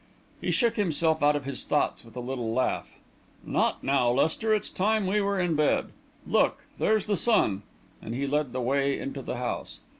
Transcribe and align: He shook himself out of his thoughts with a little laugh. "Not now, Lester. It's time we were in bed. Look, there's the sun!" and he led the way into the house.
He 0.41 0.49
shook 0.49 0.77
himself 0.77 1.21
out 1.21 1.35
of 1.35 1.45
his 1.45 1.63
thoughts 1.63 2.03
with 2.03 2.15
a 2.15 2.19
little 2.21 2.51
laugh. 2.51 2.95
"Not 3.45 3.83
now, 3.83 4.09
Lester. 4.09 4.51
It's 4.51 4.67
time 4.67 5.05
we 5.05 5.21
were 5.21 5.39
in 5.39 5.55
bed. 5.55 5.89
Look, 6.25 6.63
there's 6.79 7.05
the 7.05 7.15
sun!" 7.15 7.61
and 8.01 8.15
he 8.15 8.25
led 8.25 8.51
the 8.51 8.61
way 8.61 8.97
into 8.97 9.21
the 9.21 9.37
house. 9.37 9.79